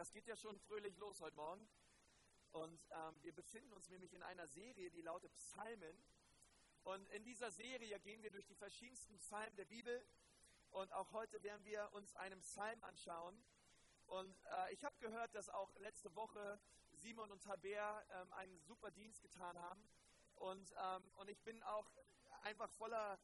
[0.00, 1.68] das geht ja schon fröhlich los heute Morgen.
[2.52, 5.94] Und ähm, wir befinden uns nämlich in einer Serie, die lautet Psalmen.
[6.84, 10.02] Und in dieser Serie gehen wir durch die verschiedensten Psalmen der Bibel.
[10.70, 13.44] Und auch heute werden wir uns einen Psalm anschauen.
[14.06, 16.58] Und äh, ich habe gehört, dass auch letzte Woche
[16.92, 19.86] Simon und Taber ähm, einen super Dienst getan haben.
[20.36, 21.90] Und, ähm, und ich bin auch
[22.44, 23.20] einfach voller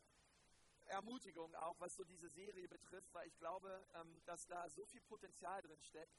[0.88, 5.00] Ermutigung, auch was so diese Serie betrifft, weil ich glaube, ähm, dass da so viel
[5.00, 6.14] Potenzial drin steckt,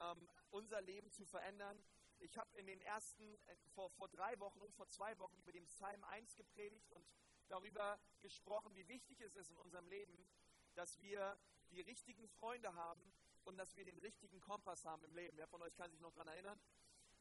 [0.00, 1.82] ähm, unser Leben zu verändern.
[2.18, 5.52] Ich habe in den ersten, äh, vor, vor drei Wochen und vor zwei Wochen über
[5.52, 7.06] den Psalm 1 gepredigt und
[7.48, 10.26] darüber gesprochen, wie wichtig es ist in unserem Leben,
[10.74, 11.38] dass wir
[11.70, 13.12] die richtigen Freunde haben
[13.44, 15.36] und dass wir den richtigen Kompass haben im Leben.
[15.36, 16.60] Wer von euch kann sich noch daran erinnern?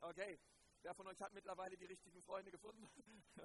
[0.01, 0.39] Okay,
[0.81, 2.89] wer von euch hat mittlerweile die richtigen Freunde gefunden?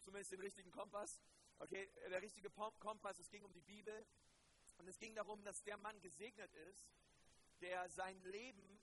[0.00, 1.20] Zumindest den richtigen Kompass.
[1.58, 4.06] Okay, der richtige Kompass, es ging um die Bibel
[4.78, 6.86] und es ging darum, dass der Mann gesegnet ist,
[7.60, 8.80] der sein Leben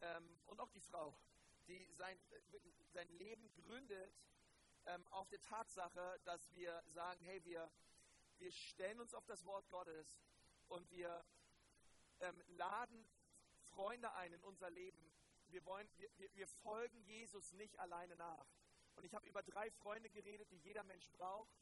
[0.00, 1.16] ähm, und auch die Frau,
[1.66, 2.18] die sein,
[2.92, 4.14] sein Leben gründet
[4.86, 7.70] ähm, auf der Tatsache, dass wir sagen, hey, wir,
[8.38, 10.18] wir stellen uns auf das Wort Gottes
[10.68, 11.24] und wir
[12.20, 13.06] ähm, laden
[13.74, 15.12] Freunde ein in unser Leben.
[15.48, 18.46] Wir, wollen, wir, wir folgen Jesus nicht alleine nach.
[18.96, 21.52] Und ich habe über drei Freunde geredet, die jeder Mensch braucht.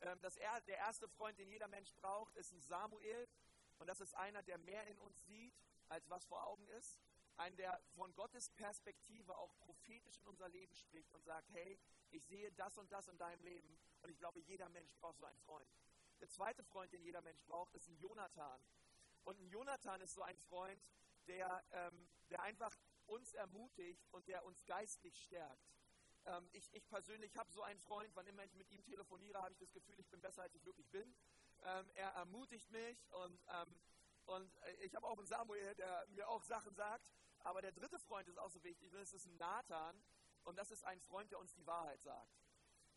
[0.00, 3.28] Ähm, das er, der erste Freund, den jeder Mensch braucht, ist ein Samuel.
[3.78, 5.54] Und das ist einer, der mehr in uns sieht,
[5.88, 6.98] als was vor Augen ist.
[7.36, 11.78] Ein, der von Gottes Perspektive auch prophetisch in unser Leben spricht und sagt, hey,
[12.10, 13.78] ich sehe das und das in deinem Leben.
[14.02, 15.68] Und ich glaube, jeder Mensch braucht so einen Freund.
[16.20, 18.60] Der zweite Freund, den jeder Mensch braucht, ist ein Jonathan.
[19.24, 20.82] Und ein Jonathan ist so ein Freund,
[21.28, 25.70] der, ähm, der einfach uns ermutigt und der uns geistlich stärkt.
[26.24, 29.52] Ähm, ich, ich, persönlich habe so einen Freund, wann immer ich mit ihm telefoniere, habe
[29.52, 31.14] ich das Gefühl, ich bin besser, als ich wirklich bin.
[31.64, 33.80] Ähm, er ermutigt mich und, ähm,
[34.28, 37.04] und äh, ich habe auch einen Samuel, der mir auch Sachen sagt.
[37.40, 40.02] Aber der dritte Freund ist auch so wichtig, das ist ein Nathan
[40.44, 42.36] und das ist ein Freund, der uns die Wahrheit sagt.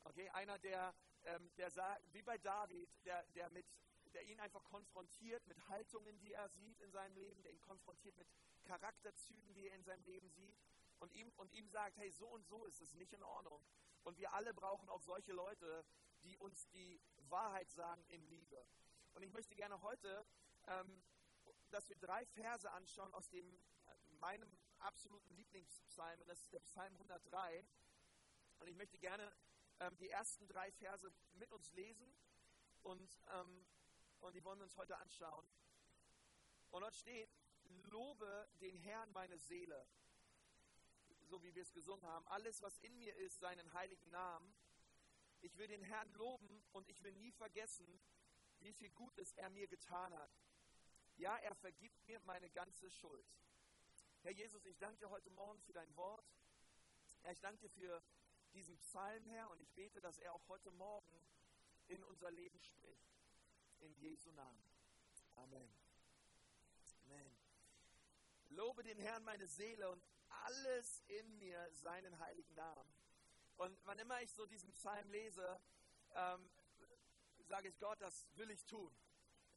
[0.03, 0.93] Okay, einer, der,
[1.23, 3.65] ähm, der sagt, wie bei David, der, der, mit,
[4.14, 8.17] der ihn einfach konfrontiert mit Haltungen, die er sieht in seinem Leben, der ihn konfrontiert
[8.17, 8.27] mit
[8.64, 10.58] Charakterzügen, die er in seinem Leben sieht
[10.99, 13.64] und ihm, und ihm sagt, hey, so und so ist es nicht in Ordnung.
[14.03, 15.86] Und wir alle brauchen auch solche Leute,
[16.23, 16.99] die uns die
[17.30, 18.65] Wahrheit sagen in Liebe.
[19.14, 20.25] Und ich möchte gerne heute,
[20.67, 21.03] ähm,
[21.71, 24.49] dass wir drei Verse anschauen aus dem, äh, meinem
[24.80, 27.65] absoluten Lieblingspsalm, und das ist der Psalm 103.
[28.59, 29.32] Und ich möchte gerne
[29.80, 32.15] ähm, die ersten drei Verse mit uns lesen
[32.83, 33.65] und, ähm,
[34.20, 35.48] und die wollen wir uns heute anschauen.
[36.70, 37.30] Und dort steht,
[37.64, 39.88] lobe den Herrn meine Seele
[41.32, 42.27] so wie wir es gesungen haben.
[42.27, 44.53] Alles, was in mir ist, seinen heiligen Namen.
[45.39, 48.02] Ich will den Herrn loben und ich will nie vergessen,
[48.59, 50.32] wie viel Gutes er mir getan hat.
[51.21, 53.27] Ja, er vergibt mir meine ganze Schuld.
[54.23, 56.26] Herr Jesus, ich danke dir heute Morgen für dein Wort.
[57.21, 58.04] Herr, ich danke dir für
[58.54, 61.23] diesen Psalm, Herr, und ich bete, dass er auch heute Morgen
[61.89, 63.14] in unser Leben spricht.
[63.82, 64.64] In Jesu Namen.
[65.36, 65.71] Amen.
[67.05, 67.38] Amen.
[68.49, 72.95] Lobe den Herrn meine Seele und alles in mir seinen heiligen Namen.
[73.58, 75.61] Und wann immer ich so diesen Psalm lese,
[76.15, 76.49] ähm,
[77.43, 78.92] sage ich Gott, das will ich tun.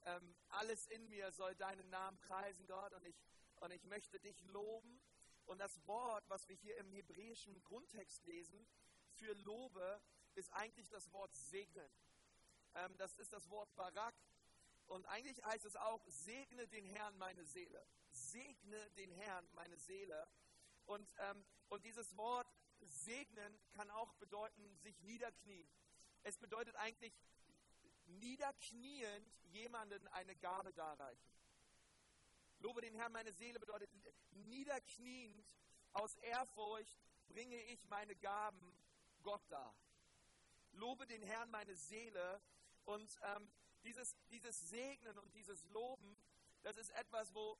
[0.06, 3.16] Ähm, alles in mir soll deinen Namen preisen, Gott, und ich,
[3.56, 5.00] und ich möchte dich loben.
[5.46, 8.66] Und das Wort, was wir hier im hebräischen Grundtext lesen,
[9.12, 10.00] für Lobe,
[10.34, 11.90] ist eigentlich das Wort segnen.
[12.74, 14.14] Ähm, das ist das Wort Barak.
[14.86, 17.86] Und eigentlich heißt es auch, segne den Herrn meine Seele.
[18.10, 20.28] Segne den Herrn meine Seele.
[20.84, 22.46] Und, ähm, und dieses Wort
[22.80, 25.66] segnen kann auch bedeuten, sich niederknien.
[26.22, 27.14] Es bedeutet eigentlich
[28.06, 31.32] niederkniend jemanden eine Gabe darreichen.
[32.58, 33.90] Lobe den Herrn meine Seele bedeutet
[34.30, 35.44] niederkniend
[35.92, 36.98] aus Ehrfurcht
[37.28, 38.74] bringe ich meine Gaben
[39.22, 39.74] Gott dar.
[40.72, 42.40] Lobe den Herrn meine Seele
[42.84, 43.50] und ähm,
[43.84, 46.16] dieses, dieses Segnen und dieses Loben,
[46.62, 47.58] das ist etwas, wo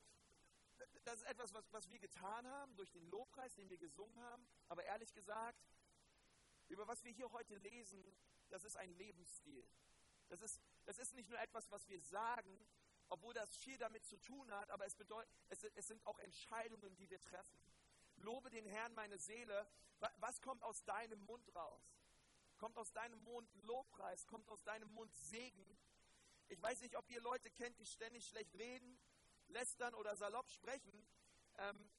[1.05, 4.47] das ist etwas, was, was wir getan haben durch den Lobpreis, den wir gesungen haben.
[4.69, 5.63] Aber ehrlich gesagt,
[6.69, 8.03] über was wir hier heute lesen,
[8.49, 9.69] das ist ein Lebensstil.
[10.29, 12.59] Das ist, das ist nicht nur etwas, was wir sagen,
[13.09, 16.97] obwohl das viel damit zu tun hat, aber es, bedeutet, es, es sind auch Entscheidungen,
[16.97, 17.59] die wir treffen.
[18.17, 19.67] Lobe den Herrn meine Seele.
[20.17, 21.83] Was kommt aus deinem Mund raus?
[22.59, 24.27] Kommt aus deinem Mund Lobpreis?
[24.27, 25.79] Kommt aus deinem Mund Segen?
[26.49, 28.99] Ich weiß nicht, ob ihr Leute kennt, die ständig schlecht reden
[29.49, 31.07] lästern oder salopp sprechen.
[31.59, 31.91] Ähm,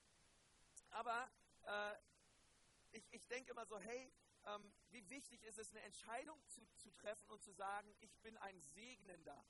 [0.92, 1.30] aber
[1.64, 1.96] äh,
[2.98, 4.12] ich, ich denke immer so, hey,
[4.46, 8.38] ähm, wie wichtig ist es, eine Entscheidung zu, zu treffen und zu sagen, ich bin
[8.38, 9.44] ein Segnender.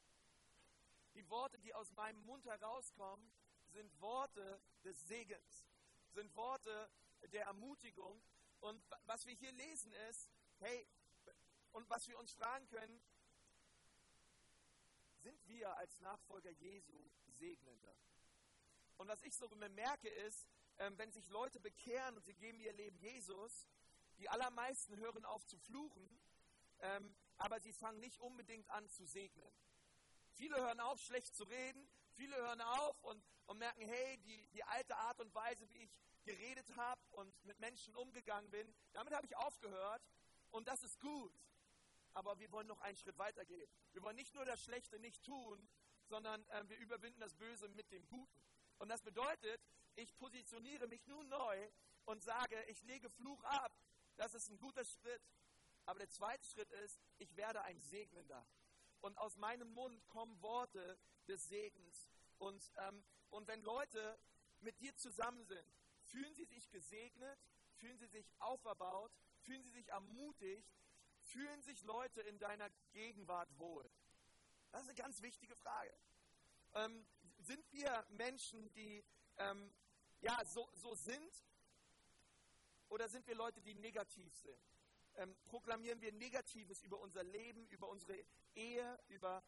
[1.13, 3.31] Die Worte, die aus meinem Mund herauskommen,
[3.67, 5.67] sind Worte, des Segens,
[6.11, 6.89] sind Worte
[7.33, 8.21] der Ermutigung.
[8.59, 10.87] Und was wir hier lesen ist, hey,
[11.71, 13.01] und was wir uns fragen können,
[15.23, 16.93] sind wir als Nachfolger Jesu
[17.27, 17.95] segnender?
[18.97, 20.47] Und was ich so bemerke ist,
[20.77, 23.67] ähm, wenn sich Leute bekehren und sie geben ihr Leben Jesus,
[24.19, 26.09] die allermeisten hören auf zu fluchen,
[26.79, 29.51] ähm, aber sie fangen nicht unbedingt an zu segnen.
[30.33, 34.63] Viele hören auf, schlecht zu reden, viele hören auf und, und merken, hey, die, die
[34.63, 39.25] alte Art und Weise, wie ich geredet habe und mit Menschen umgegangen bin, damit habe
[39.25, 40.01] ich aufgehört
[40.51, 41.33] und das ist gut.
[42.13, 43.69] Aber wir wollen noch einen Schritt weiter gehen.
[43.91, 45.67] Wir wollen nicht nur das Schlechte nicht tun,
[46.07, 48.41] sondern äh, wir überwinden das Böse mit dem Guten.
[48.77, 49.61] Und das bedeutet,
[49.95, 51.69] ich positioniere mich nun neu
[52.05, 53.71] und sage, ich lege Fluch ab.
[54.17, 55.21] Das ist ein guter Schritt.
[55.85, 58.45] Aber der zweite Schritt ist, ich werde ein Segnender.
[59.01, 60.97] Und aus meinem Mund kommen Worte
[61.27, 62.09] des Segens.
[62.37, 64.17] Und, ähm, und wenn Leute
[64.61, 65.67] mit dir zusammen sind,
[66.03, 67.39] fühlen sie sich gesegnet,
[67.75, 70.67] fühlen sie sich auferbaut, fühlen sie sich ermutigt,
[71.21, 73.89] fühlen sich Leute in deiner Gegenwart wohl?
[74.71, 75.93] Das ist eine ganz wichtige Frage.
[76.73, 77.05] Ähm,
[77.39, 79.03] sind wir Menschen, die
[79.37, 79.71] ähm,
[80.21, 81.43] ja, so, so sind?
[82.95, 84.57] Oder sind wir Leute, die negativ sind?
[85.15, 88.17] Ähm, proklamieren wir Negatives über unser Leben, über unsere
[88.55, 89.43] Ehe, über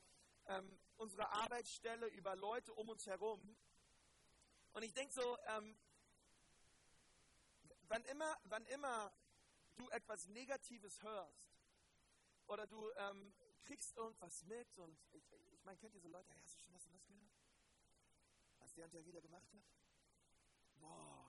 [0.47, 3.55] ähm, unsere Arbeitsstelle, über Leute um uns herum?
[4.73, 5.77] Und ich denke so, ähm,
[7.83, 9.13] wann, immer, wann immer
[9.77, 11.55] du etwas Negatives hörst
[12.47, 13.33] oder du ähm,
[13.63, 15.23] kriegst irgendwas mit und ich,
[15.53, 17.31] ich meine, kennt ihr so Leute, hey, hast du schon was was gehört?
[18.59, 19.63] Was der und der wieder gemacht hat?
[20.81, 21.26] Boah,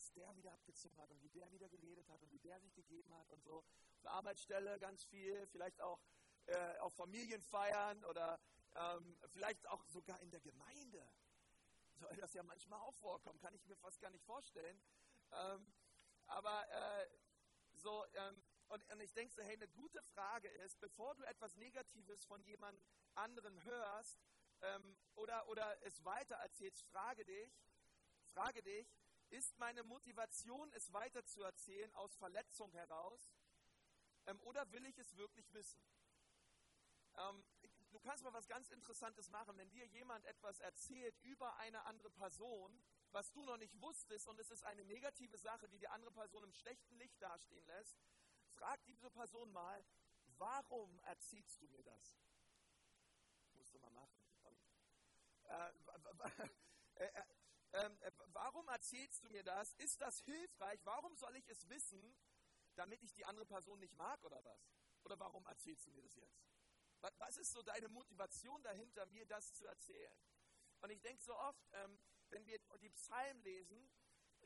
[0.00, 2.74] was der wieder abgezogen hat und wie der wieder geredet hat und wie der sich
[2.74, 3.58] gegeben hat und so.
[3.58, 6.00] Auf der Arbeitsstelle ganz viel, vielleicht auch
[6.46, 8.40] äh, auf Familienfeiern oder
[8.74, 11.06] ähm, vielleicht auch sogar in der Gemeinde.
[11.96, 14.80] Soll das ja manchmal auch vorkommen, kann ich mir fast gar nicht vorstellen.
[15.32, 15.70] Ähm,
[16.28, 17.06] aber äh,
[17.74, 21.56] so, ähm, und, und, ich denke so, hey, eine gute Frage ist, bevor du etwas
[21.56, 22.80] Negatives von jemand
[23.16, 24.18] anderen hörst
[24.62, 27.52] ähm, oder, oder es weiter erzählst, frage dich,
[28.32, 28.88] frage dich,
[29.30, 33.32] ist meine Motivation, es weiter zu erzählen aus Verletzung heraus
[34.26, 35.80] ähm, oder will ich es wirklich wissen?
[37.16, 37.44] Ähm,
[37.90, 42.10] du kannst mal was ganz Interessantes machen, wenn dir jemand etwas erzählt über eine andere
[42.10, 42.82] Person,
[43.12, 46.44] was du noch nicht wusstest und es ist eine negative Sache, die die andere Person
[46.44, 47.98] im schlechten Licht dastehen lässt,
[48.54, 49.84] frag diese Person mal,
[50.38, 52.16] warum erzählst du mir das?
[53.54, 54.20] Musst du mal machen.
[56.96, 57.39] Äh, äh, äh,
[57.72, 59.74] ähm, äh, warum erzählst du mir das?
[59.74, 60.80] Ist das hilfreich?
[60.84, 62.16] Warum soll ich es wissen,
[62.74, 64.72] damit ich die andere Person nicht mag oder was?
[65.04, 66.40] Oder warum erzählst du mir das jetzt?
[67.18, 70.18] Was ist so deine Motivation dahinter, mir das zu erzählen?
[70.80, 73.90] Und ich denke so oft, ähm, wenn wir die Psalmen lesen,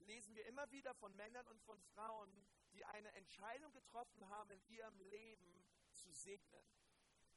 [0.00, 4.62] lesen wir immer wieder von Männern und von Frauen, die eine Entscheidung getroffen haben, in
[4.68, 6.64] ihrem Leben zu segnen,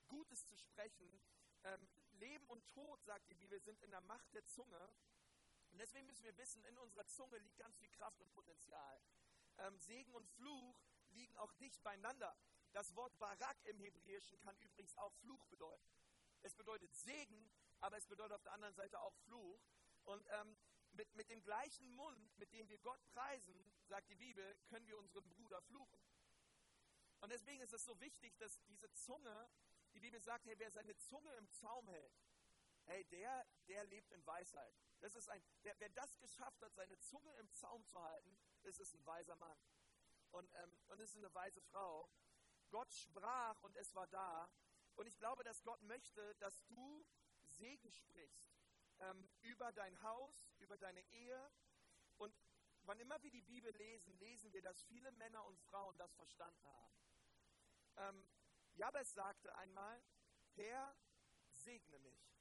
[0.08, 1.22] Gutes zu sprechen.
[1.64, 4.94] Ähm, Leben und Tod, sagt die Bibel, sind in der Macht der Zunge.
[5.78, 9.00] Und deswegen müssen wir wissen, in unserer Zunge liegt ganz viel Kraft und Potenzial.
[9.60, 12.36] Ähm, Segen und Fluch liegen auch dicht beieinander.
[12.72, 16.02] Das Wort Barak im Hebräischen kann übrigens auch Fluch bedeuten.
[16.42, 19.62] Es bedeutet Segen, aber es bedeutet auf der anderen Seite auch Fluch.
[20.06, 20.58] Und ähm,
[20.94, 24.98] mit, mit dem gleichen Mund, mit dem wir Gott preisen, sagt die Bibel, können wir
[24.98, 26.02] unseren Bruder fluchen.
[27.20, 29.48] Und deswegen ist es so wichtig, dass diese Zunge,
[29.94, 32.18] die Bibel sagt, hey, wer seine Zunge im Zaum hält,
[32.88, 34.74] hey, der, der lebt in Weisheit.
[35.00, 38.94] Das ist ein, der, wer das geschafft hat, seine Zunge im Zaum zu halten, ist
[38.94, 39.58] ein weiser Mann.
[40.32, 42.10] Und, ähm, und es ist eine weise Frau.
[42.70, 44.50] Gott sprach und es war da.
[44.96, 47.06] Und ich glaube, dass Gott möchte, dass du
[47.46, 48.58] Segen sprichst
[49.00, 51.52] ähm, über dein Haus, über deine Ehe.
[52.18, 52.36] Und
[52.84, 56.68] wann immer wir die Bibel lesen, lesen wir, dass viele Männer und Frauen das verstanden
[56.68, 57.02] haben.
[57.98, 58.28] Ähm,
[58.74, 60.04] Jabez sagte einmal,
[60.56, 60.96] Herr,
[61.52, 62.37] segne mich.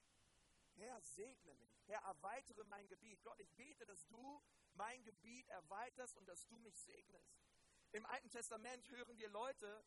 [0.77, 1.83] Herr, segne mich.
[1.87, 3.23] Herr, erweitere mein Gebiet.
[3.23, 4.43] Gott, ich bete, dass du
[4.75, 7.35] mein Gebiet erweiterst und dass du mich segnest.
[7.93, 9.85] Im Alten Testament hören wir Leute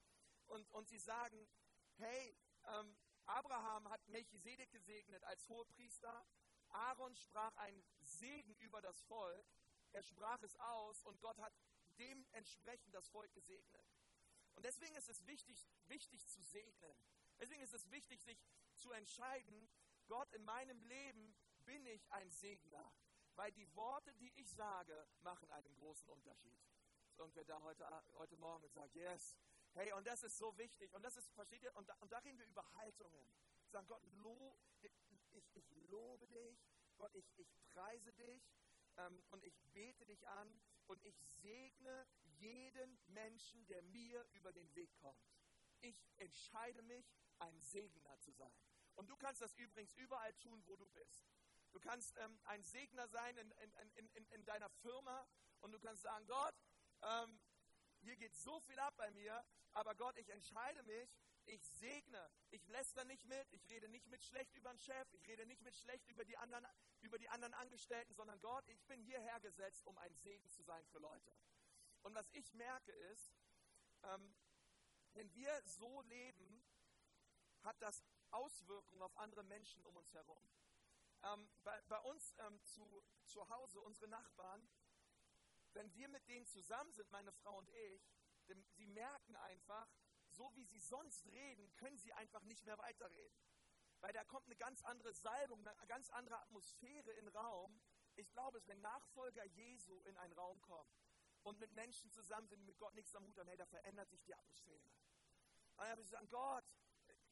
[0.47, 1.47] und, und sie sagen,
[1.97, 6.25] hey, ähm, Abraham hat Melchisedek gesegnet als Hohepriester.
[6.69, 9.45] Aaron sprach einen Segen über das Volk.
[9.91, 11.53] Er sprach es aus und Gott hat
[11.97, 13.85] dementsprechend das Volk gesegnet.
[14.55, 16.97] Und deswegen ist es wichtig, wichtig zu segnen.
[17.39, 18.43] Deswegen ist es wichtig, sich
[18.75, 19.69] zu entscheiden,
[20.09, 21.35] Gott, in meinem Leben
[21.65, 22.91] bin ich ein Segner,
[23.35, 26.59] weil die Worte, die ich sage, machen einen großen Unterschied.
[27.15, 27.87] Irgendwer da heute,
[28.17, 29.37] heute Morgen sagt, yes,
[29.73, 30.91] hey, und das ist so wichtig.
[30.95, 33.23] Und das ist, versteht ihr, und da, und da reden wir über Haltungen.
[33.67, 34.91] Sagen Gott, lo, ich,
[35.53, 36.57] ich lobe dich,
[36.97, 38.41] Gott, ich, ich preise dich
[38.97, 44.73] ähm, und ich bete dich an und ich segne jeden Menschen, der mir über den
[44.73, 45.23] Weg kommt.
[45.81, 47.05] Ich entscheide mich,
[47.37, 48.51] ein Segner zu sein.
[48.99, 51.23] Und du kannst das übrigens überall tun, wo du bist.
[51.71, 53.49] Du kannst ähm, ein Segner sein in,
[53.95, 55.25] in, in, in, deiner Firma
[55.61, 56.53] und du kannst sagen, Gott,
[57.03, 57.39] ähm,
[58.01, 59.41] hier geht so viel ab bei mir,
[59.71, 61.09] aber Gott, ich entscheide mich,
[61.45, 65.25] ich segne, ich läster nicht mit, ich rede nicht mit schlecht über den Chef, ich
[65.27, 66.67] rede nicht mit schlecht über die anderen,
[66.99, 70.85] über die anderen Angestellten, sondern Gott, ich bin hierher gesetzt, um ein Segen zu sein
[70.87, 71.31] für Leute.
[72.01, 73.31] Und was ich merke ist,
[74.03, 74.35] ähm,
[75.13, 76.65] wenn wir so leben,
[77.61, 80.43] hat das Auswirkungen auf andere Menschen um uns herum.
[81.23, 84.67] Ähm, bei, bei, uns ähm, zu, zu Hause, unsere Nachbarn,
[85.73, 88.01] wenn wir mit denen zusammen sind, meine Frau und ich,
[88.47, 89.87] denn sie merken einfach,
[90.29, 93.39] so wie sie sonst reden, können sie einfach nicht mehr weiterreden.
[93.99, 97.81] Weil da kommt eine ganz andere Salbung, eine ganz andere Atmosphäre in den Raum.
[98.15, 100.89] Ich glaube, wenn Nachfolger Jesu in einen Raum kommen
[101.43, 104.23] und mit Menschen zusammen sind, mit Gott nichts am Hut haben, hey, da verändert sich
[104.23, 104.89] die Atmosphäre.
[105.75, 106.65] Dann habe ich gesagt, Gott,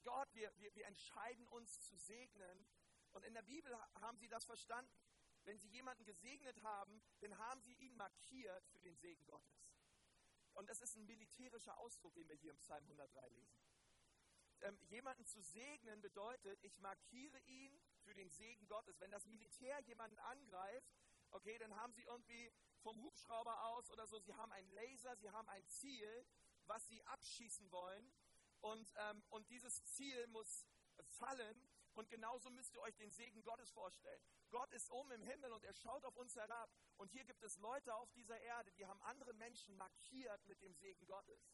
[0.08, 2.66] Gott, wir, wir, wir entscheiden uns zu segnen.
[3.12, 4.90] Und in der Bibel haben sie das verstanden.
[5.44, 9.68] Wenn sie jemanden gesegnet haben, dann haben sie ihn markiert für den Segen Gottes.
[10.54, 13.60] Und das ist ein militärischer Ausdruck, den wir hier im Psalm 103 lesen.
[14.62, 19.02] Ähm, jemanden zu segnen bedeutet, ich markiere ihn für den Segen Gottes.
[19.02, 20.90] Wenn das Militär jemanden angreift,
[21.32, 22.50] okay, dann haben sie irgendwie
[22.80, 26.26] vom Hubschrauber aus oder so, sie haben einen Laser, sie haben ein Ziel,
[26.66, 28.14] was sie abschießen wollen.
[28.62, 30.66] Und, ähm, und dieses Ziel muss
[31.06, 31.68] fallen.
[31.94, 34.22] Und genauso müsst ihr euch den Segen Gottes vorstellen.
[34.52, 36.72] Gott ist oben im Himmel und er schaut auf uns herab.
[36.98, 40.76] Und hier gibt es Leute auf dieser Erde, die haben andere Menschen markiert mit dem
[40.76, 41.50] Segen Gottes.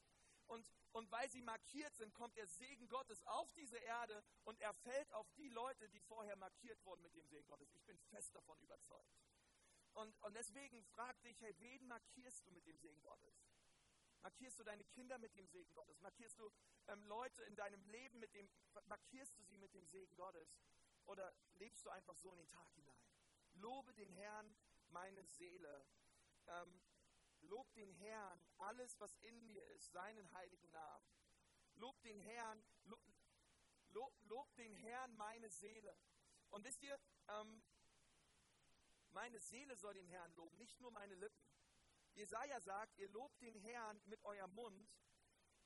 [0.47, 4.73] Und, und weil sie markiert sind, kommt der Segen Gottes auf diese Erde und er
[4.73, 7.73] fällt auf die Leute, die vorher markiert wurden mit dem Segen Gottes.
[7.73, 9.17] Ich bin fest davon überzeugt.
[9.93, 13.45] Und, und deswegen frag dich, hey, wen markierst du mit dem Segen Gottes?
[14.23, 15.99] Markierst du deine Kinder mit dem Segen Gottes?
[15.99, 16.49] Markierst du
[16.87, 18.49] ähm, Leute in deinem Leben mit dem,
[18.85, 20.55] markierst du sie mit dem Segen Gottes?
[21.05, 23.03] Oder lebst du einfach so in den Tag hinein?
[23.55, 24.55] Lobe den Herrn,
[24.87, 25.85] meine Seele.
[26.47, 26.81] Ähm,
[27.41, 31.05] lob den Herrn, alles, was in mir ist, seinen heiligen Namen.
[31.75, 33.01] Lob den Herrn, lob,
[33.89, 35.97] lob, lob den Herrn, meine Seele.
[36.49, 37.61] Und wisst ihr, ähm,
[39.11, 41.43] meine Seele soll den Herrn loben, nicht nur meine Lippen.
[42.13, 44.89] Jesaja sagt, ihr lobt den Herrn mit eurem Mund,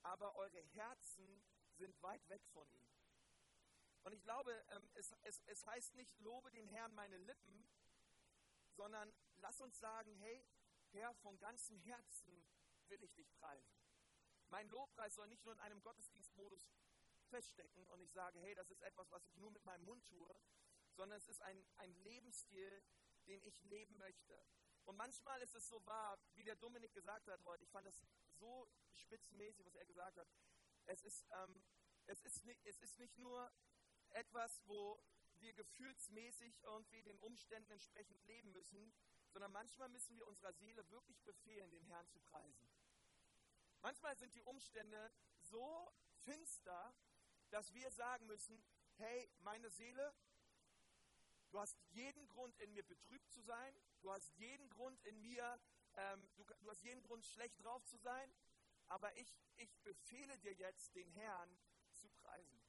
[0.04, 2.88] aber eure Herzen sind weit weg von ihm.
[4.04, 7.68] Und ich glaube, ähm, es, es, es heißt nicht, lobe den Herrn meine Lippen,
[8.76, 10.46] sondern lass uns sagen, hey,
[10.92, 12.46] Herr, von ganzem Herzen
[12.88, 13.78] will ich dich preisen.
[14.50, 16.72] Mein Lobpreis soll nicht nur in einem Gottesdienstmodus
[17.30, 20.34] feststecken und ich sage, hey, das ist etwas, was ich nur mit meinem Mund tue,
[20.96, 22.82] sondern es ist ein, ein Lebensstil,
[23.28, 24.40] den ich leben möchte.
[24.88, 27.66] Und manchmal ist es so wahr, wie der Dominik gesagt hat heute.
[27.66, 28.02] Ich fand das
[28.40, 30.28] so spitzmäßig, was er gesagt hat.
[30.86, 31.62] Es ist, ähm,
[32.06, 33.52] es ist, nicht, es ist nicht nur
[34.12, 34.98] etwas, wo
[35.40, 38.94] wir gefühlsmäßig irgendwie den Umständen entsprechend leben müssen,
[39.28, 42.72] sondern manchmal müssen wir unserer Seele wirklich befehlen, den Herrn zu preisen.
[43.82, 45.92] Manchmal sind die Umstände so
[46.24, 46.96] finster,
[47.50, 48.64] dass wir sagen müssen,
[48.96, 50.16] hey, meine Seele,
[51.52, 55.60] du hast jeden Grund in mir betrübt zu sein, du hast jeden Grund in mir,
[55.96, 58.34] ähm, du, du hast jeden Grund schlecht drauf zu sein,
[58.88, 61.58] aber ich, ich befehle dir jetzt, den Herrn
[61.94, 62.62] zu preisen.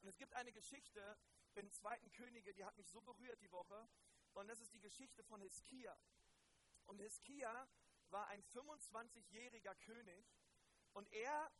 [0.00, 1.16] Und es gibt eine Geschichte
[1.54, 3.88] in zweiten Könige, die hat mich so berührt die Woche.
[4.32, 5.96] Und das ist die Geschichte von Hiskia.
[6.86, 7.68] Und Hiskia
[8.10, 10.26] war ein 25-jähriger König
[10.92, 11.50] und er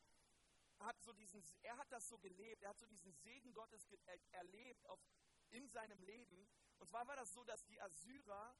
[0.78, 4.18] hat so diesen, er hat das so gelebt, er hat so diesen Segen Gottes er,
[4.32, 5.00] erlebt auf,
[5.52, 6.48] in seinem Leben.
[6.78, 8.56] Und zwar war das so, dass die Assyrer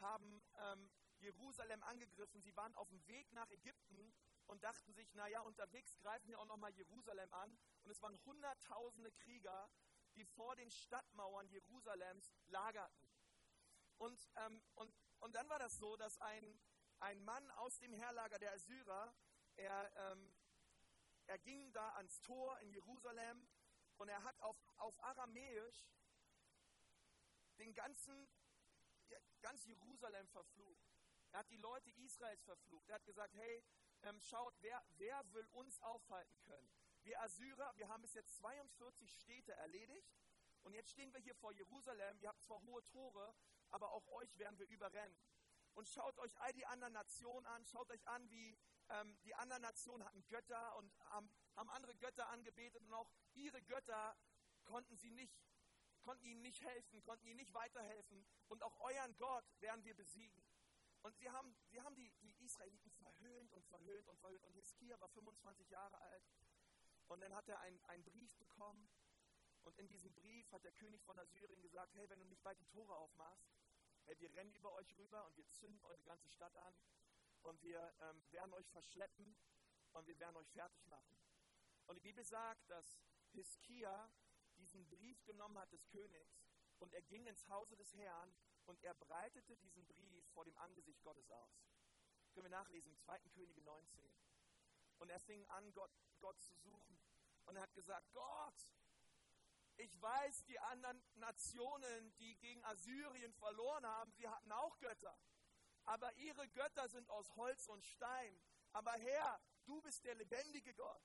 [0.00, 2.42] haben ähm, Jerusalem angegriffen.
[2.42, 4.12] Sie waren auf dem Weg nach Ägypten
[4.46, 7.58] und dachten sich, naja, unterwegs greifen wir auch nochmal Jerusalem an.
[7.84, 9.70] Und es waren hunderttausende Krieger,
[10.16, 13.10] die vor den Stadtmauern Jerusalems lagerten.
[13.98, 16.60] Und, ähm, und, und dann war das so, dass ein,
[17.00, 19.14] ein Mann aus dem Heerlager der Assyrer,
[19.56, 20.32] er, ähm,
[21.26, 23.48] er ging da ans Tor in Jerusalem
[23.96, 25.88] und er hat auf, auf Aramäisch
[27.58, 28.28] den ganzen,
[29.40, 30.86] ganz Jerusalem verflucht.
[31.30, 32.88] Er hat die Leute Israels verflucht.
[32.88, 33.64] Er hat gesagt, hey,
[34.02, 36.70] ähm, schaut, wer, wer will uns aufhalten können?
[37.02, 40.08] Wir Assyrer, wir haben bis jetzt 42 Städte erledigt
[40.62, 42.18] und jetzt stehen wir hier vor Jerusalem.
[42.20, 43.34] Ihr habt zwar hohe Tore,
[43.70, 45.16] aber auch euch werden wir überrennen.
[45.74, 48.56] Und schaut euch all die anderen Nationen an, schaut euch an, wie
[48.88, 53.60] ähm, die anderen Nationen hatten Götter und haben, haben andere Götter angebetet und auch ihre
[53.62, 54.16] Götter
[54.64, 55.36] konnten sie nicht
[56.04, 58.24] konnten ihnen nicht helfen, konnten ihnen nicht weiterhelfen.
[58.48, 60.44] Und auch euren Gott werden wir besiegen.
[61.02, 64.44] Und sie haben, sie haben die, die Israeliten verhöhnt und verhöhnt und verhöhnt.
[64.44, 66.24] Und Hiskia war 25 Jahre alt.
[67.08, 68.88] Und dann hat er einen, einen Brief bekommen.
[69.64, 72.58] Und in diesem Brief hat der König von Assyrien gesagt, hey, wenn du nicht bald
[72.60, 73.50] die Tore aufmachst,
[74.04, 76.74] hey, wir rennen über euch rüber und wir zünden eure ganze Stadt an.
[77.42, 79.36] Und wir ähm, werden euch verschleppen
[79.92, 81.18] und wir werden euch fertig machen.
[81.86, 82.98] Und die Bibel sagt, dass
[83.32, 84.10] Hiskia
[84.74, 86.42] diesen Brief genommen hat des Königs
[86.80, 88.34] und er ging ins Hause des Herrn
[88.66, 91.64] und er breitete diesen Brief vor dem Angesicht Gottes aus.
[92.32, 93.18] Können wir nachlesen im 2.
[93.34, 94.10] Könige 19.
[94.98, 97.00] Und er fing an, Gott, Gott zu suchen.
[97.46, 98.74] Und er hat gesagt, Gott,
[99.76, 105.16] ich weiß, die anderen Nationen, die gegen Assyrien verloren haben, sie hatten auch Götter.
[105.84, 108.40] Aber ihre Götter sind aus Holz und Stein.
[108.72, 111.02] Aber Herr, du bist der lebendige Gott.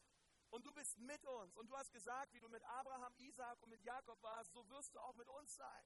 [0.50, 1.56] Und du bist mit uns.
[1.58, 4.96] Und du hast gesagt, wie du mit Abraham, Isaac und mit Jakob warst, so wirst
[4.96, 5.86] du auch mit uns sein.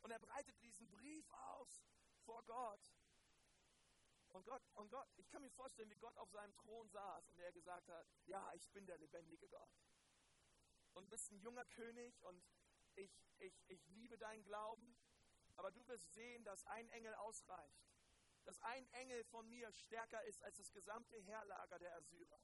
[0.00, 1.84] Und er breitet diesen Brief aus
[2.24, 2.92] vor Gott.
[4.32, 7.40] Und Gott, und Gott, ich kann mir vorstellen, wie Gott auf seinem Thron saß und
[7.40, 9.70] er gesagt hat, ja, ich bin der lebendige Gott.
[10.94, 12.42] Und du bist ein junger König und
[12.94, 14.96] ich, ich, ich liebe deinen Glauben,
[15.56, 17.84] aber du wirst sehen, dass ein Engel ausreicht.
[18.44, 22.40] Dass ein Engel von mir stärker ist als das gesamte Heerlager der Assyrer.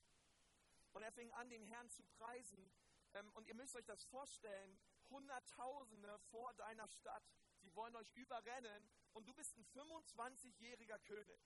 [0.93, 2.71] Und er fing an, den Herrn zu preisen.
[3.15, 4.79] Ähm, und ihr müsst euch das vorstellen,
[5.11, 7.25] Hunderttausende vor deiner Stadt.
[7.61, 11.41] Sie wollen euch überrennen und du bist ein 25-jähriger König.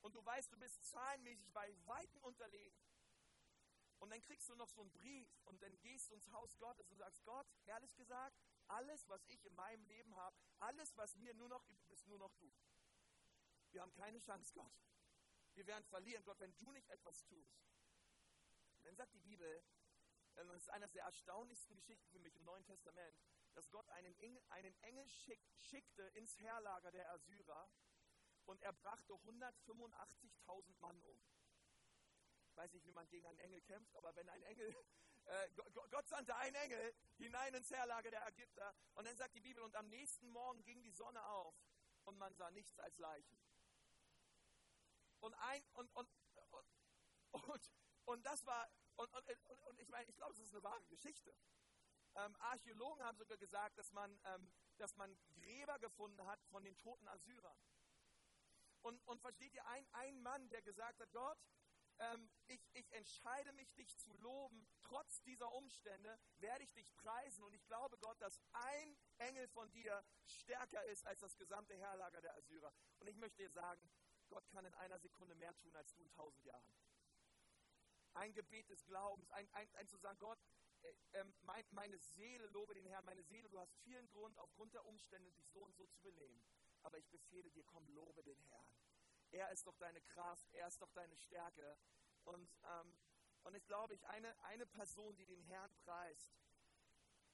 [0.00, 2.82] Und du weißt, du bist zahlenmäßig bei Weitem unterlegen.
[4.00, 6.90] Und dann kriegst du noch so einen Brief und dann gehst du ins Haus Gottes
[6.90, 11.32] und sagst, Gott, ehrlich gesagt, alles, was ich in meinem Leben habe, alles, was mir
[11.34, 12.52] nur noch gibt, bist nur noch du.
[13.70, 14.72] Wir haben keine Chance, Gott.
[15.54, 17.62] Wir werden verlieren, Gott, wenn du nicht etwas tust.
[18.92, 19.64] Dann sagt die Bibel,
[20.34, 23.16] das ist eine der erstaunlichsten Geschichten für mich im Neuen Testament,
[23.54, 27.70] dass Gott einen Engel, einen Engel schick, schickte ins Heerlager der Assyrer
[28.44, 31.18] und er brachte 185.000 Mann um.
[32.50, 34.76] Ich weiß nicht, wie man gegen einen Engel kämpft, aber wenn ein Engel,
[35.24, 35.48] äh,
[35.90, 39.74] Gott sandte einen Engel hinein ins Heerlager der Ägypter und dann sagt die Bibel, und
[39.74, 41.56] am nächsten Morgen ging die Sonne auf
[42.04, 43.40] und man sah nichts als Leichen.
[45.20, 46.10] Und ein, und, und,
[46.50, 46.68] und,
[47.30, 47.72] und,
[48.04, 49.26] und das war, und, und,
[49.68, 51.34] und ich meine, ich glaube, das ist eine wahre Geschichte.
[52.14, 56.76] Ähm, Archäologen haben sogar gesagt, dass man, ähm, dass man Gräber gefunden hat von den
[56.78, 57.58] toten Assyrern.
[58.82, 61.38] Und, und versteht ihr, ein, ein Mann, der gesagt hat, Gott,
[61.98, 67.44] ähm, ich, ich entscheide mich, dich zu loben, trotz dieser Umstände werde ich dich preisen.
[67.44, 72.20] Und ich glaube, Gott, dass ein Engel von dir stärker ist als das gesamte Heerlager
[72.20, 72.72] der Assyrer.
[72.98, 73.88] Und ich möchte dir sagen,
[74.28, 76.74] Gott kann in einer Sekunde mehr tun als du in tausend Jahren.
[78.14, 80.38] Ein Gebet des Glaubens, ein, ein, ein zu sagen, Gott,
[80.82, 84.74] äh, äh, mein, meine Seele lobe den Herrn, meine Seele, du hast vielen Grund, aufgrund
[84.74, 86.44] der Umstände dich so und so zu benehmen.
[86.82, 88.66] Aber ich befehle dir, komm, lobe den Herrn.
[89.30, 91.78] Er ist doch deine Kraft, er ist doch deine Stärke.
[92.24, 92.94] Und, ähm,
[93.44, 96.30] und ich glaube, ich, eine, eine Person, die den Herrn preist,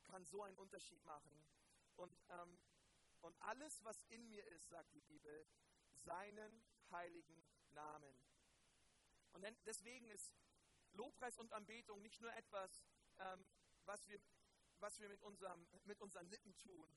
[0.04, 1.46] kann so einen Unterschied machen.
[1.96, 2.58] Und, ähm,
[3.20, 5.46] und alles, was in mir ist, sagt die Bibel,
[6.04, 8.16] seinen heiligen Namen.
[9.32, 10.32] Und deswegen ist
[10.98, 12.82] Lobpreis und Anbetung nicht nur etwas,
[13.18, 13.46] ähm,
[13.84, 14.20] was, wir,
[14.80, 16.92] was wir mit, unserem, mit unseren Lippen tun,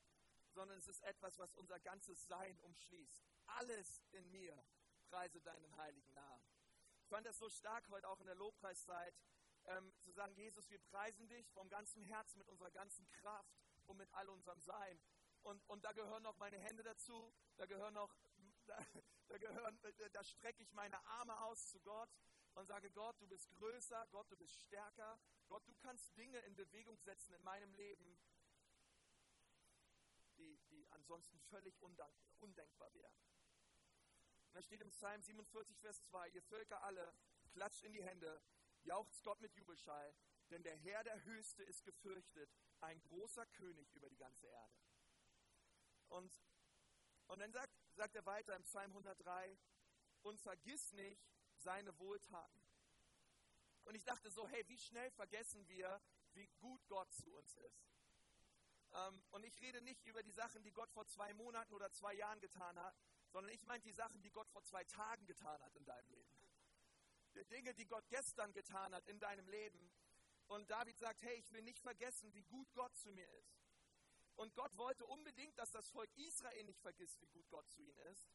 [0.50, 3.24] sondern es ist etwas, was unser ganzes Sein umschließt.
[3.46, 4.66] Alles in mir
[5.06, 6.46] preise deinen heiligen Namen.
[7.04, 9.16] Ich fand das so stark heute auch in der Lobpreiszeit,
[9.66, 13.98] ähm, zu sagen, Jesus, wir preisen dich vom ganzen Herzen, mit unserer ganzen Kraft und
[13.98, 15.00] mit all unserem Sein.
[15.44, 18.16] Und, und da gehören noch meine Hände dazu, da gehören noch,
[18.66, 18.78] da,
[19.28, 19.80] da gehören,
[20.12, 22.10] da strecke ich meine Arme aus zu Gott
[22.56, 26.56] und sage, Gott, du bist größer, Gott, du bist stärker, Gott, du kannst Dinge in
[26.56, 28.20] Bewegung setzen in meinem Leben,
[30.38, 33.16] die, die ansonsten völlig undenkbar wären.
[34.48, 37.14] Und da steht im Psalm 47, Vers 2, ihr Völker alle,
[37.52, 38.42] klatscht in die Hände,
[38.84, 40.14] jauchzt Gott mit Jubelschall,
[40.50, 44.76] denn der Herr der Höchste ist gefürchtet, ein großer König über die ganze Erde.
[46.10, 46.38] Und,
[47.28, 49.58] und dann sagt, sagt er weiter im Psalm 103,
[50.24, 52.62] und vergiss nicht seine Wohltaten.
[53.86, 56.02] Und ich dachte so, hey, wie schnell vergessen wir,
[56.34, 57.92] wie gut Gott zu uns ist.
[58.94, 62.14] Ähm, und ich rede nicht über die Sachen, die Gott vor zwei Monaten oder zwei
[62.14, 62.96] Jahren getan hat,
[63.30, 66.36] sondern ich meine die Sachen, die Gott vor zwei Tagen getan hat in deinem Leben.
[67.36, 69.92] Die Dinge, die Gott gestern getan hat in deinem Leben.
[70.48, 73.62] Und David sagt, hey, ich will nicht vergessen, wie gut Gott zu mir ist.
[74.36, 78.00] Und Gott wollte unbedingt, dass das Volk Israel nicht vergisst, wie gut Gott zu ihnen
[78.00, 78.30] ist.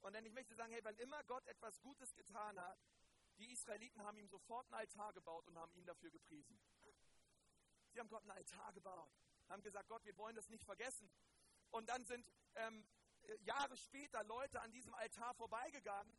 [0.00, 2.78] Und dann ich möchte sagen, hey, wenn immer Gott etwas Gutes getan hat,
[3.38, 6.58] die Israeliten haben ihm sofort einen Altar gebaut und haben ihn dafür gepriesen.
[7.92, 9.10] Sie haben Gott einen Altar gebaut.
[9.48, 11.10] haben gesagt, Gott, wir wollen das nicht vergessen.
[11.70, 12.86] Und dann sind ähm,
[13.22, 16.16] äh, Jahre später Leute an diesem Altar vorbeigegangen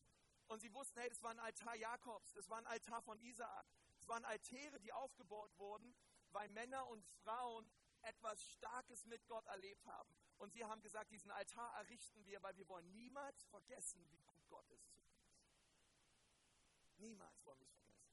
[0.47, 3.65] und sie wussten, hey, das war ein Altar Jakobs, das war ein Altar von Isaak.
[3.99, 5.95] Es waren Altäre, die aufgebaut wurden,
[6.31, 7.69] weil Männer und Frauen
[8.01, 10.09] etwas Starkes mit Gott erlebt haben.
[10.37, 14.47] Und sie haben gesagt, diesen Altar errichten wir, weil wir wollen niemals vergessen, wie gut
[14.47, 15.33] Gott ist zu uns.
[16.97, 18.07] Niemals wollen wir es vergessen.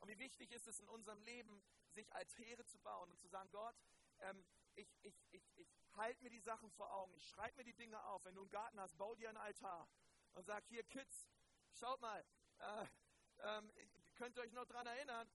[0.00, 3.50] Und wie wichtig ist es in unserem Leben, sich Altäre zu bauen und zu sagen,
[3.50, 3.76] Gott,
[4.20, 4.44] ähm,
[4.74, 8.02] ich, ich, ich, ich halte mir die Sachen vor Augen, ich schreibe mir die Dinge
[8.04, 8.24] auf.
[8.24, 9.88] Wenn du einen Garten hast, bau dir einen Altar
[10.34, 11.28] und sag, hier Kids,
[11.72, 12.24] schaut mal,
[12.58, 12.86] äh,
[13.40, 13.70] ähm,
[14.14, 15.30] könnt ihr euch noch daran erinnern,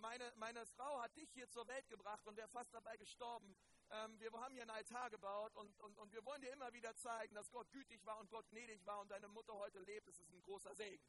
[0.00, 3.56] meine, meine Frau hat dich hier zur Welt gebracht und wäre fast dabei gestorben.
[3.90, 6.94] Ähm, wir haben hier einen Altar gebaut und, und, und wir wollen dir immer wieder
[6.96, 10.08] zeigen, dass Gott gütig war und Gott gnädig war und deine Mutter heute lebt.
[10.08, 11.04] Das ist ein großer Segen.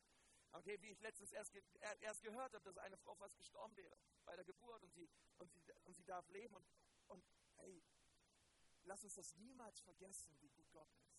[0.51, 1.53] Okay, wie ich letztens erst,
[1.99, 5.51] erst gehört habe, dass eine Frau fast gestorben wäre bei der Geburt und sie, und
[5.51, 6.55] sie, und sie darf leben.
[6.55, 6.65] Und,
[7.07, 7.25] und
[7.57, 7.83] hey,
[8.83, 11.15] lass uns das niemals vergessen, wie gut Gott ist.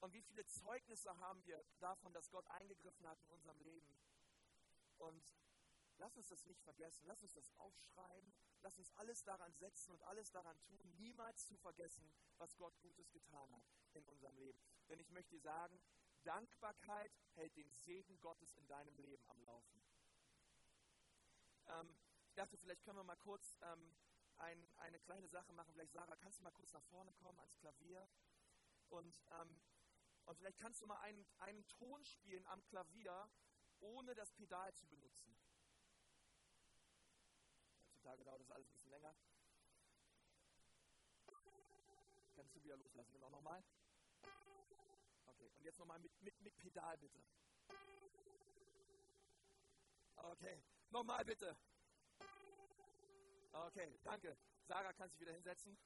[0.00, 3.94] Und wie viele Zeugnisse haben wir davon, dass Gott eingegriffen hat in unserem Leben.
[4.98, 5.22] Und
[6.00, 8.32] lass uns das nicht vergessen, lass uns das aufschreiben,
[8.62, 13.12] lass uns alles daran setzen und alles daran tun, niemals zu vergessen, was Gott Gutes
[13.12, 14.58] getan hat in unserem Leben.
[14.88, 15.78] Denn ich möchte dir sagen,
[16.24, 19.82] Dankbarkeit hält den Segen Gottes in deinem Leben am Laufen.
[21.66, 23.94] Ähm, ich dachte, vielleicht können wir mal kurz ähm,
[24.38, 25.72] ein, eine kleine Sache machen.
[25.72, 28.08] Vielleicht, Sarah, kannst du mal kurz nach vorne kommen ans Klavier?
[28.88, 29.60] Und, ähm,
[30.24, 33.30] und vielleicht kannst du mal einen, einen Ton spielen am Klavier,
[33.80, 35.36] ohne das Pedal zu benutzen.
[38.10, 39.14] Heutzutage dauert das alles ein bisschen länger.
[42.34, 43.12] Kannst du wieder loslassen?
[43.12, 43.62] Genau nochmal.
[45.26, 47.22] Okay, und jetzt nochmal mit, mit, mit Pedal bitte.
[50.16, 51.56] Okay, nochmal bitte.
[53.52, 54.36] Okay, danke.
[54.66, 55.78] Sarah kann sich wieder hinsetzen.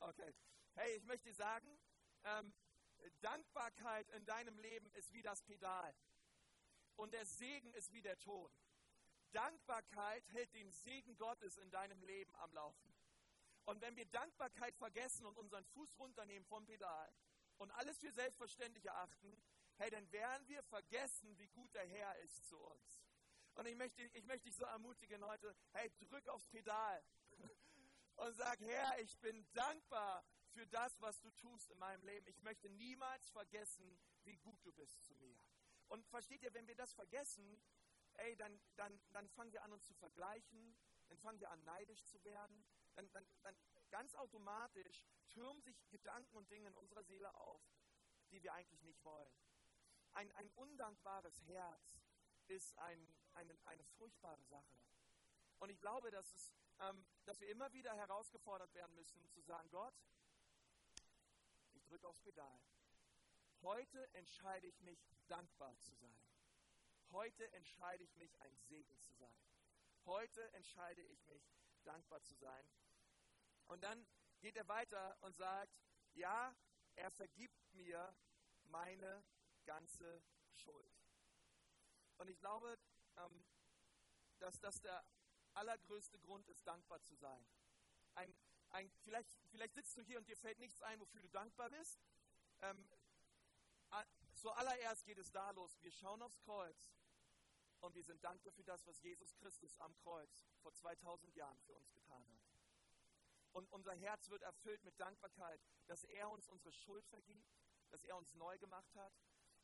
[0.00, 0.34] Okay.
[0.74, 1.78] Hey, ich möchte sagen,
[2.24, 2.52] ähm,
[3.22, 5.94] Dankbarkeit in deinem Leben ist wie das Pedal.
[6.96, 8.50] Und der Segen ist wie der Ton.
[9.32, 12.94] Dankbarkeit hält den Segen Gottes in deinem Leben am Laufen.
[13.64, 17.12] Und wenn wir Dankbarkeit vergessen und unseren Fuß runternehmen vom Pedal
[17.56, 19.42] und alles für selbstverständlich erachten,
[19.76, 23.00] hey, dann werden wir vergessen, wie gut der Herr ist zu uns.
[23.54, 27.02] Und ich möchte, ich möchte dich so ermutigen heute, hey, drück aufs Pedal
[28.16, 32.26] und sag, Herr, ich bin dankbar für das, was du tust in meinem Leben.
[32.28, 35.36] Ich möchte niemals vergessen, wie gut du bist zu mir.
[35.94, 37.62] Und versteht ihr, wenn wir das vergessen,
[38.14, 40.76] ey, dann, dann, dann fangen wir an, uns zu vergleichen,
[41.06, 43.56] dann fangen wir an, neidisch zu werden, dann, dann, dann
[43.90, 47.62] ganz automatisch türmen sich Gedanken und Dinge in unserer Seele auf,
[48.32, 49.32] die wir eigentlich nicht wollen.
[50.14, 52.02] Ein, ein undankbares Herz
[52.48, 54.80] ist ein, eine, eine furchtbare Sache.
[55.60, 59.70] Und ich glaube, dass, es, ähm, dass wir immer wieder herausgefordert werden müssen, zu sagen,
[59.70, 59.94] Gott,
[61.74, 62.58] ich drücke aufs Pedal.
[63.64, 66.28] Heute entscheide ich mich, dankbar zu sein.
[67.12, 69.34] Heute entscheide ich mich, ein Segen zu sein.
[70.04, 71.42] Heute entscheide ich mich,
[71.82, 72.68] dankbar zu sein.
[73.68, 74.06] Und dann
[74.40, 75.72] geht er weiter und sagt,
[76.12, 76.54] ja,
[76.96, 78.14] er vergibt mir
[78.64, 79.24] meine
[79.64, 80.22] ganze
[80.52, 80.94] Schuld.
[82.18, 82.78] Und ich glaube,
[83.16, 83.46] ähm,
[84.40, 85.02] dass das der
[85.54, 87.46] allergrößte Grund ist, dankbar zu sein.
[88.14, 88.34] Ein,
[88.68, 91.98] ein, vielleicht, vielleicht sitzt du hier und dir fällt nichts ein, wofür du dankbar bist.
[92.60, 92.86] Ähm,
[94.44, 95.78] zuallererst geht es da los.
[95.80, 96.92] Wir schauen aufs Kreuz
[97.80, 101.74] und wir sind dankbar für das, was Jesus Christus am Kreuz vor 2000 Jahren für
[101.74, 102.42] uns getan hat.
[103.52, 107.56] Und unser Herz wird erfüllt mit Dankbarkeit, dass er uns unsere Schuld vergibt,
[107.88, 109.14] dass er uns neu gemacht hat,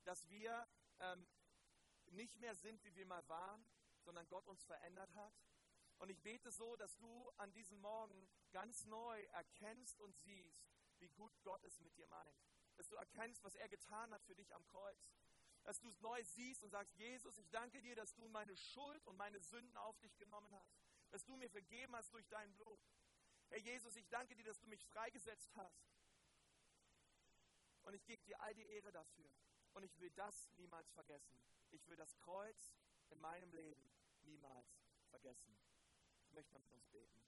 [0.04, 0.66] dass wir
[1.00, 1.28] ähm,
[2.06, 3.62] nicht mehr sind, wie wir mal waren,
[3.98, 5.34] sondern Gott uns verändert hat.
[5.98, 10.64] Und ich bete so, dass du an diesem Morgen ganz neu erkennst und siehst,
[11.00, 12.40] wie gut Gott es mit dir meint.
[12.80, 15.12] Dass du erkennst, was er getan hat für dich am Kreuz.
[15.64, 19.06] Dass du es neu siehst und sagst, Jesus, ich danke dir, dass du meine Schuld
[19.06, 20.80] und meine Sünden auf dich genommen hast.
[21.10, 22.80] Dass du mir vergeben hast durch dein Blut.
[23.50, 25.90] Herr Jesus, ich danke dir, dass du mich freigesetzt hast.
[27.82, 29.30] Und ich gebe dir all die Ehre dafür.
[29.74, 31.38] Und ich will das niemals vergessen.
[31.72, 32.72] Ich will das Kreuz
[33.10, 33.90] in meinem Leben
[34.22, 35.54] niemals vergessen.
[36.22, 37.20] Ich möchte mit uns beten.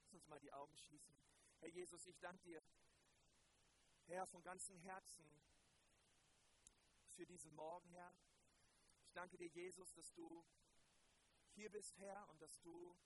[0.00, 1.14] Lass uns mal die Augen schließen.
[1.58, 2.62] Herr Jesus, ich danke dir,
[4.06, 5.24] Herr, von ganzem Herzen
[7.14, 8.12] für diesen Morgen, Herr.
[9.04, 10.44] Ich danke dir, Jesus, dass du
[11.54, 12.96] hier bist, Herr, und dass du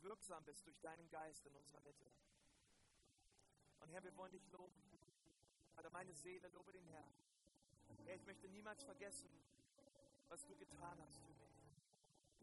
[0.00, 2.10] wirksam bist durch deinen Geist in unserer Mitte.
[3.80, 4.82] Und Herr, wir wollen dich loben.
[5.74, 7.14] Vater, meine Seele lobe den Herrn.
[8.04, 9.30] Herr, ich möchte niemals vergessen,
[10.28, 11.44] was du getan hast für mich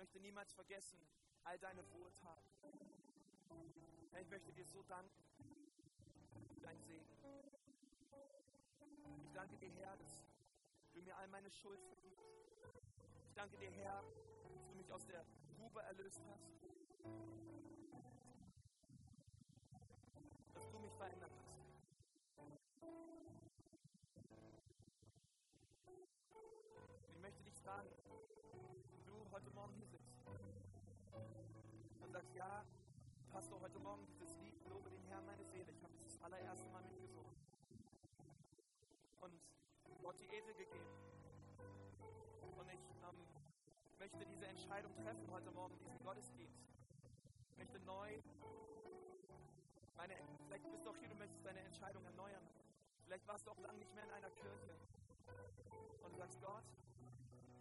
[0.02, 0.98] möchte niemals vergessen
[1.44, 2.44] all deine Wohltaten.
[4.12, 5.61] Herr, ich möchte dir so danken
[6.62, 7.06] deinen Segen.
[9.24, 10.20] Ich danke dir, Herr, dass
[10.94, 12.22] du mir all meine Schuld vergibst.
[13.28, 14.04] Ich danke dir, Herr,
[14.54, 15.26] dass du mich aus der
[15.58, 16.52] Grube erlöst hast.
[20.54, 21.41] Dass du mich verändert hast.
[44.12, 46.62] Möchte diese Entscheidung treffen heute Morgen, diesen Gottesdienst.
[47.52, 48.22] Ich möchte neu
[50.02, 50.16] meine,
[50.48, 52.42] vielleicht bist du auch hier, du möchtest deine Entscheidung erneuern.
[53.06, 54.76] Vielleicht warst du auch lange nicht mehr in einer Kirche.
[56.02, 56.64] Und du sagst, Gott,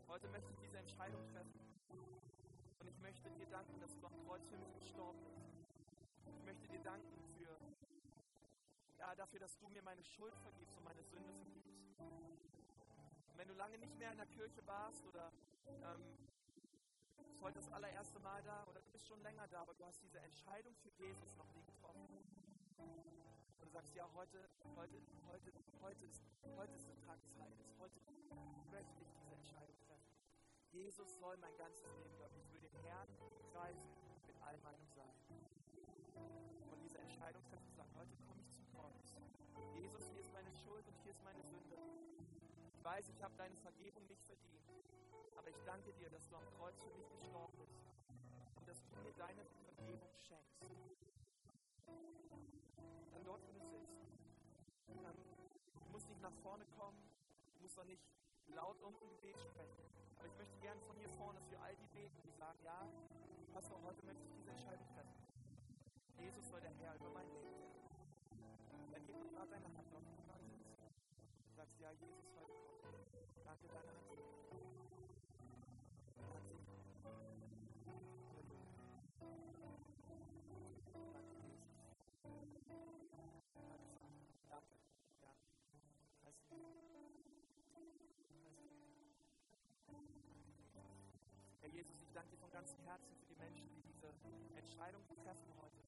[0.09, 1.61] heute möchte ich diese Entscheidung treffen.
[2.79, 5.53] Und ich möchte dir danken, dass du am Kreuz für mich gestorben bist.
[6.35, 7.61] Ich möchte dir danken für,
[8.97, 11.77] ja, dafür, dass du mir meine Schuld vergibst und meine Sünde vergibst.
[11.99, 15.31] Und wenn du lange nicht mehr in der Kirche warst oder
[15.67, 16.01] ähm,
[17.41, 20.03] bist heute das allererste Mal da oder du bist schon länger da, aber du hast
[20.03, 22.07] diese Entscheidung für Jesus noch nie getroffen.
[22.77, 26.21] Und du sagst, ja, heute, heute, heute, heute ist,
[26.55, 27.65] heute ist der Tag des Heiles.
[27.79, 27.99] Heute
[28.71, 30.13] möchte ich diese Entscheidung treffen.
[30.71, 32.37] Jesus soll mein ganzes Leben gehören.
[32.37, 33.09] Ich will den Herrn
[33.55, 33.89] preisen
[34.27, 35.17] mit all meinem Sein.
[36.71, 39.17] Und diese Entscheidung treffen und sagen, heute komme ich zum Kreuz.
[39.81, 42.00] Jesus, hier ist meine Schuld und hier ist meine Sünde.
[42.81, 44.65] Ich weiß, ich habe deine Vergebung nicht verdient.
[45.37, 47.77] Aber ich danke dir, dass du am Kreuz für mich gestorben bist.
[48.57, 50.65] Und dass du mir deine Vergebung schenkst.
[53.13, 54.01] Dann dort, wo du sitzt.
[54.89, 55.15] Dann,
[55.93, 56.97] musst nicht nach vorne kommen.
[57.61, 58.01] Musst doch nicht
[58.49, 59.85] laut um ein Gebet sprechen.
[60.17, 62.89] Aber ich möchte gerne von hier vorne für all die beten, die sagen, ja,
[63.53, 65.21] Pastor, heute möchte ich diese Entscheidung treffen.
[66.17, 67.77] Jesus soll der Herr über mein Leben werden.
[68.91, 70.03] Dann gib mir deine Hand auf.
[71.45, 72.50] Du sagst, ja, Jesus, heute
[73.51, 74.07] Danke, deine Hand.
[84.49, 84.75] Danke.
[85.21, 85.35] Ja.
[86.27, 86.47] Alles
[91.61, 94.15] Herr Jesus, ich danke dir von ganzem Herzen für die Menschen, die diese
[94.55, 95.83] Entscheidung treffen heute,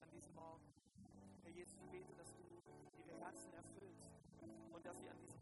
[0.00, 0.62] an diesem Morgen.
[1.42, 2.42] Herr Jesus, ich bete, dass du
[3.02, 4.06] ihre Herzen erfüllst
[4.70, 5.37] und dass sie an diesem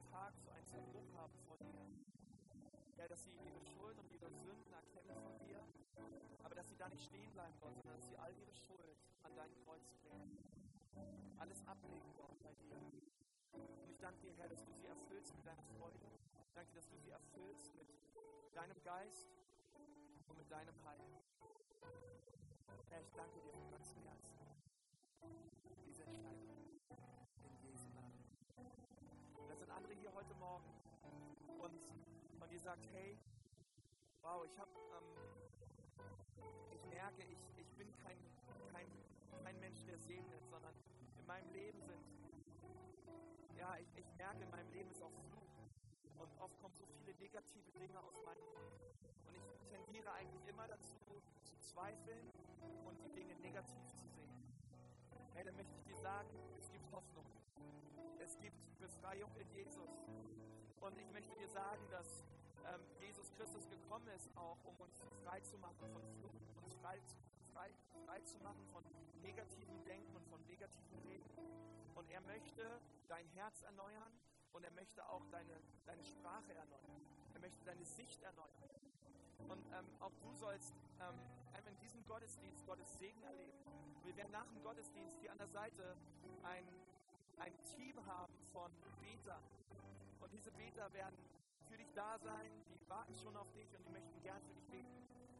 [3.07, 5.63] Herr, dass sie ihre Schuld und ihre Sünden erkennen von dir,
[6.43, 9.31] aber dass sie da nicht stehen bleiben, Gott, sondern dass sie all ihre Schuld an
[9.37, 10.37] dein Kreuz bringen.
[11.39, 12.75] Alles ablegen, Gott, bei dir.
[13.55, 16.01] Und ich danke dir, Herr, dass du sie erfüllst mit deiner Freude.
[16.53, 17.87] Danke, dass du sie erfüllst mit
[18.57, 19.29] deinem Geist
[20.27, 21.07] und mit deinem Heil.
[22.91, 24.37] Herr, ich danke dir von ganzem Herzen
[32.67, 33.17] sagt, hey,
[34.23, 35.07] wow, ich habe, ähm,
[36.73, 38.19] ich merke, ich, ich bin kein,
[38.73, 38.91] kein,
[39.45, 40.75] kein Mensch, der segnet, sondern
[41.17, 42.05] in meinem Leben sind,
[43.57, 45.47] ja, ich, ich merke, in meinem Leben ist auch Fluch.
[46.19, 48.75] Und oft kommen so viele negative Dinge aus meinem Mund.
[49.29, 50.99] Und ich tendiere eigentlich immer dazu,
[51.45, 52.33] zu zweifeln
[52.85, 54.43] und die Dinge negativ zu sehen.
[55.35, 57.27] Hey, dann möchte ich dir sagen, es gibt Hoffnung.
[58.19, 60.03] Es gibt Befreiung in Jesus.
[60.81, 62.26] Und ich möchte dir sagen, dass
[62.73, 66.99] ähm, Jesus Christus gekommen ist, auch um uns frei zu machen von Fluch, uns frei
[67.01, 67.17] zu,
[67.53, 67.71] frei,
[68.05, 68.85] frei zu machen von
[69.23, 71.31] negativen Denken und von negativen Reden.
[71.95, 74.13] Und er möchte dein Herz erneuern
[74.53, 77.01] und er möchte auch deine, deine Sprache erneuern.
[77.35, 78.51] Er möchte deine Sicht erneuern.
[79.49, 81.15] Und ähm, auch du sollst ähm,
[81.67, 83.59] in diesem Gottesdienst Gottes Segen erleben.
[84.05, 85.97] Wir werden nach dem Gottesdienst hier an der Seite
[86.43, 86.65] ein,
[87.39, 89.43] ein Team haben von Betern.
[90.21, 91.17] Und diese Beter werden
[91.77, 94.67] für dich da sein, die warten schon auf dich und die möchten gern für dich
[94.69, 94.97] beten.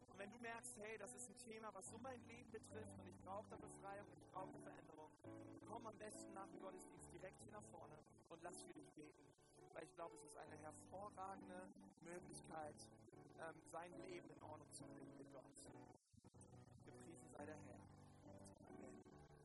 [0.07, 3.07] Und wenn du merkst, hey, das ist ein Thema, was so mein Leben betrifft und
[3.07, 5.09] ich brauche da Befreiung, ich brauche eine Veränderung,
[5.65, 7.97] komm am besten nach dem Gottesdienst direkt hier nach vorne
[8.29, 9.25] und lass für dich beten.
[9.73, 11.69] Weil ich glaube, es ist eine hervorragende
[12.01, 12.75] Möglichkeit,
[13.39, 15.43] ähm, sein Leben in Ordnung zu bringen mit Gott.
[16.85, 17.76] Gepriesen sei der Herr.